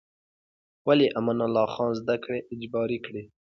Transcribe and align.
ولې 0.87 1.07
امان 1.17 1.39
الله 1.47 1.65
خان 1.73 1.89
زده 2.01 2.15
کړې 2.23 2.39
اجباري 2.53 2.99
کړې؟ 3.05 3.23